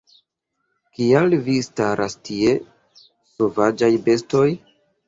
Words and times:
Kial 0.99 1.35
vi 1.49 1.59
staras 1.67 2.17
tie, 2.31 2.57
sovaĝaj 3.37 3.93
bestoj? 4.11 4.47